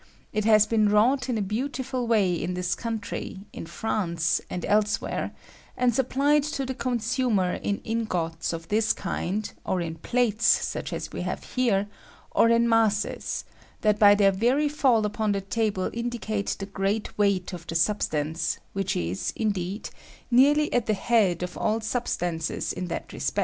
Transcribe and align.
It 0.33 0.45
has 0.45 0.65
been 0.65 0.89
wrought 0.89 1.29
in 1.29 1.37
a 1.37 1.43
beautiful 1.43 2.07
way 2.07 2.33
in 2.33 2.55
this 2.55 2.73
coun 2.73 2.97
try, 2.97 3.35
in 3.53 3.67
France, 3.67 4.41
and 4.49 4.65
elsewhere, 4.65 5.31
and 5.77 5.93
supplied 5.93 6.41
to 6.45 6.65
the 6.65 6.73
consumer 6.73 7.53
in 7.61 7.81
ingots 7.83 8.51
of 8.51 8.69
this 8.69 8.93
kind, 8.93 9.53
or 9.63 9.79
in 9.79 9.97
plates, 9.97 10.43
such 10.45 10.91
aa 10.91 10.97
we 11.13 11.21
have 11.21 11.43
here, 11.53 11.87
or 12.31 12.49
in 12.49 12.67
masses, 12.67 13.45
that 13.81 13.99
by 13.99 14.15
their 14.15 14.31
very 14.31 14.67
fall 14.67 15.05
upon 15.05 15.33
the 15.33 15.41
table 15.41 15.91
indicate 15.93 16.55
the 16.57 16.65
great 16.65 17.15
weight 17.15 17.53
of 17.53 17.67
the 17.67 17.75
substance, 17.75 18.57
which 18.73 18.95
is, 18.95 19.31
indeed, 19.35 19.91
near 20.31 20.55
ly 20.55 20.67
at 20.73 20.87
the 20.87 20.95
head 20.95 21.43
of 21.43 21.55
all 21.55 21.79
substances 21.79 22.73
in 22.73 22.87
that 22.87 23.13
respect. 23.13 23.39